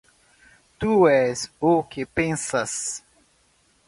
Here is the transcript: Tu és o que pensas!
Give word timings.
Tu 0.83 0.95
és 1.09 1.43
o 1.71 1.73
que 1.91 2.07
pensas! 2.21 2.73